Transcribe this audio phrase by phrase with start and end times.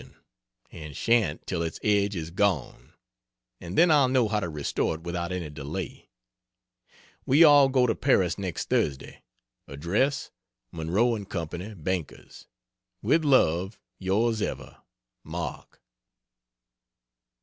[0.71, 2.93] and shan't till its edge is gone
[3.59, 6.09] and then I'll know how to restore it without any delay.
[7.27, 9.21] We all go to Paris next Thursday
[9.67, 10.31] address,
[10.71, 12.47] Monroe & Co., Bankers.
[13.03, 14.77] With love Ys Ever
[15.23, 15.79] MARK.